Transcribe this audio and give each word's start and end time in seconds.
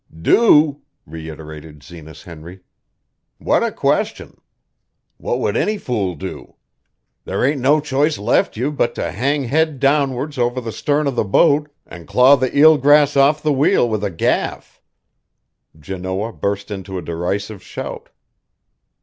"Do?" 0.19 0.81
reiterated 1.05 1.83
Zenas 1.83 2.23
Henry. 2.23 2.61
"What 3.37 3.61
a 3.63 3.71
question! 3.71 4.41
What 5.17 5.37
would 5.39 5.55
any 5.55 5.77
fool 5.77 6.15
do? 6.15 6.55
There 7.25 7.45
ain't 7.45 7.61
no 7.61 7.79
choice 7.79 8.17
left 8.17 8.57
you 8.57 8.71
but 8.71 8.95
to 8.95 9.11
hang 9.11 9.43
head 9.43 9.79
downwards 9.79 10.39
over 10.39 10.59
the 10.59 10.71
stern 10.71 11.05
of 11.05 11.15
the 11.15 11.23
boat 11.23 11.69
an' 11.85 12.07
claw 12.07 12.35
the 12.35 12.57
eel 12.57 12.79
grass 12.79 13.15
off 13.15 13.43
the 13.43 13.53
wheel 13.53 13.87
with 13.87 14.03
a 14.03 14.09
gaff." 14.09 14.81
Janoah 15.79 16.33
burst 16.33 16.71
into 16.71 16.97
a 16.97 17.03
derisive 17.03 17.61
shout. 17.61 18.09